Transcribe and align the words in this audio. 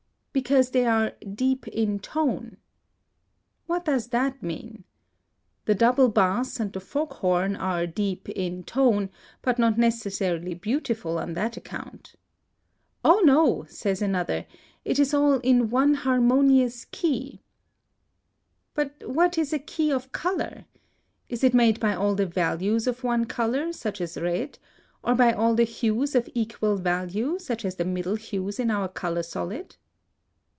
"Because 0.33 0.69
they 0.69 0.85
are 0.85 1.11
deep 1.35 1.67
in 1.67 1.99
tone." 1.99 2.55
What 3.65 3.83
does 3.83 4.07
that 4.11 4.41
mean? 4.41 4.85
The 5.65 5.75
double 5.75 6.07
bass 6.07 6.57
and 6.57 6.71
the 6.71 6.79
fog 6.79 7.15
horn 7.15 7.57
are 7.57 7.85
deep 7.85 8.29
in 8.29 8.63
tone, 8.63 9.09
but 9.41 9.59
not 9.59 9.77
necessarily 9.77 10.53
beautiful 10.53 11.19
on 11.19 11.33
that 11.33 11.57
account. 11.57 12.15
"Oh, 13.03 13.21
no," 13.25 13.65
says 13.67 14.01
another, 14.01 14.45
"it 14.85 14.99
is 14.99 15.13
all 15.13 15.39
in 15.39 15.69
one 15.69 15.95
harmonious 15.95 16.85
key." 16.91 17.41
But 18.73 19.05
what 19.05 19.37
is 19.37 19.51
a 19.51 19.59
key 19.59 19.91
of 19.91 20.13
color? 20.13 20.63
Is 21.27 21.43
it 21.43 21.53
made 21.53 21.77
by 21.81 21.93
all 21.93 22.15
the 22.15 22.25
values 22.25 22.87
of 22.87 23.03
one 23.03 23.25
color, 23.25 23.73
such 23.73 23.99
as 23.99 24.17
red, 24.17 24.59
or 25.03 25.13
by 25.13 25.33
all 25.33 25.55
the 25.55 25.65
hues 25.65 26.15
of 26.15 26.29
equal 26.33 26.77
value, 26.77 27.37
such 27.37 27.65
as 27.65 27.75
the 27.75 27.83
middle 27.83 28.15
hues 28.15 28.61
in 28.61 28.71
our 28.71 28.87
color 28.87 29.23
solid? 29.23 29.75